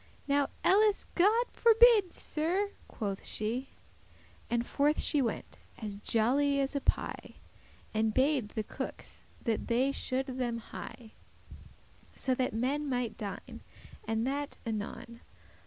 [0.27, 3.69] "Now elles God forbidde, Sir," quoth she;
[4.49, 7.35] And forth she went, as jolly as a pie,
[7.93, 10.97] And bade the cookes that they should them hie,* *make
[12.09, 13.61] haste So that men mighte dine,
[14.07, 15.19] and that anon.